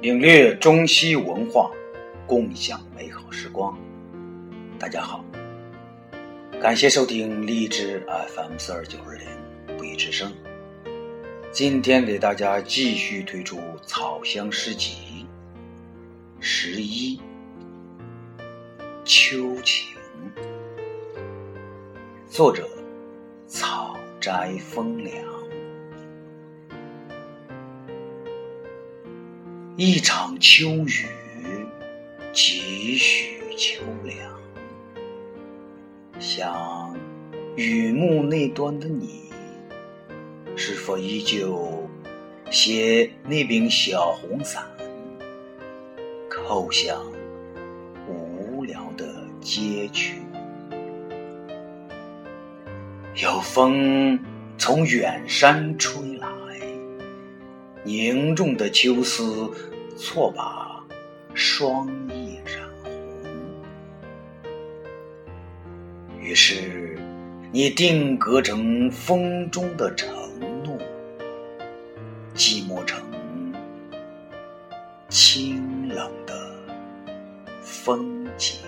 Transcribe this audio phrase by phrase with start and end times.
[0.00, 1.72] 领略中西文化，
[2.24, 3.76] 共享美好时光。
[4.78, 5.24] 大家好，
[6.60, 9.26] 感谢收听荔枝 FM 四二九二零
[9.76, 10.32] 不一之声。
[11.50, 15.26] 今天给大家继续推出草香诗集
[16.38, 17.20] 十一
[19.04, 19.96] 秋情，
[22.28, 22.68] 作者
[23.48, 25.37] 草斋风凉。
[29.80, 31.06] 一场秋雨，
[32.32, 34.28] 几许秋凉。
[36.18, 36.98] 想
[37.54, 39.30] 雨幕那端的你，
[40.56, 41.88] 是否依旧
[42.50, 44.66] 携那柄小红伞，
[46.28, 47.00] 叩响
[48.08, 50.16] 无聊的街区？
[53.14, 54.18] 有风
[54.58, 56.26] 从远山吹来。
[57.84, 59.50] 凝重的秋思，
[59.98, 60.80] 错把
[61.34, 62.92] 双翼染红。
[66.20, 66.96] 于是，
[67.50, 70.08] 你定格成风中的承
[70.62, 70.78] 诺，
[72.36, 73.02] 寂寞成
[75.08, 76.54] 清冷的
[77.60, 78.60] 风景。